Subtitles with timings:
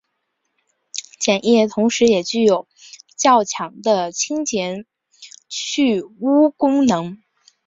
[1.19, 2.67] 碱液同时也具有
[3.17, 4.87] 较强的清洁
[5.47, 7.21] 去污功能。